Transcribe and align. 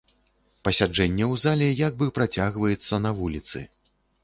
Пасяджэнне 0.67 1.23
ў 1.27 1.33
зале 1.43 1.67
як 1.87 1.93
бы 2.01 2.09
працягваецца 2.17 3.03
на 3.07 3.15
вуліцы. 3.21 3.57